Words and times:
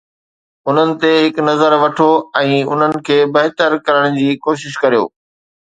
انهن 0.67 0.89
تي 1.01 1.11
هڪ 1.25 1.37
نظر 1.49 1.71
وٺو 1.83 2.09
۽ 2.43 2.57
انهن 2.71 2.93
کي 3.11 3.19
بهتر 3.37 3.79
ڪرڻ 3.91 4.21
جي 4.21 4.29
ڪوشش 4.49 4.73
ڪريو. 4.85 5.03